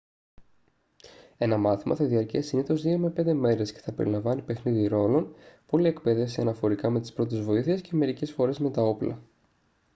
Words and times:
ένα 1.37 1.57
μάθημα 1.57 1.95
θα 1.95 2.05
διαρκέσει 2.05 2.47
συνήθως 2.47 2.83
2-5 2.85 3.33
μέρες 3.33 3.71
και 3.71 3.79
θα 3.79 3.91
περιλαμβάνει 3.93 4.41
παιχνίδι 4.41 4.87
ρόλων 4.87 5.35
πολλή 5.67 5.87
εκπαίδευση 5.87 6.41
αναφορικά 6.41 6.89
με 6.89 6.99
τις 6.99 7.13
πρώτες 7.13 7.39
βοήθειες 7.41 7.81
και 7.81 7.95
μερικές 7.95 8.31
φορές 8.31 8.59
με 8.59 8.71
τα 8.71 8.81
όπλα 8.81 9.21